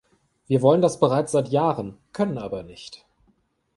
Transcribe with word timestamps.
Wir 0.47 0.63
wollen 0.63 0.81
das 0.81 0.99
bereits 0.99 1.31
seit 1.31 1.49
Jahren, 1.49 1.95
können 2.11 2.39
aber 2.39 2.63
nicht. 2.63 3.05